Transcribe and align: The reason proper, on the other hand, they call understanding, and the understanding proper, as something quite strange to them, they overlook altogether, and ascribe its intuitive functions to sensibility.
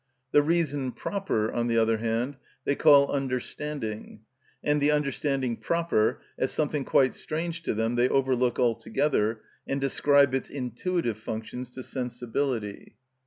The 0.31 0.41
reason 0.41 0.93
proper, 0.93 1.51
on 1.51 1.67
the 1.67 1.77
other 1.77 1.97
hand, 1.99 2.37
they 2.65 2.73
call 2.73 3.11
understanding, 3.11 4.21
and 4.63 4.81
the 4.81 4.89
understanding 4.89 5.57
proper, 5.57 6.23
as 6.39 6.51
something 6.51 6.85
quite 6.85 7.13
strange 7.13 7.61
to 7.61 7.75
them, 7.75 7.93
they 7.97 8.09
overlook 8.09 8.57
altogether, 8.57 9.41
and 9.67 9.83
ascribe 9.83 10.33
its 10.33 10.49
intuitive 10.49 11.19
functions 11.19 11.69
to 11.69 11.83
sensibility. 11.83 12.95